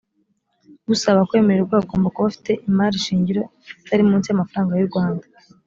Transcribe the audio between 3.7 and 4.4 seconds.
itari munsi y